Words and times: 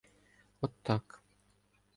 —От 0.61 0.71
так. 0.85 1.05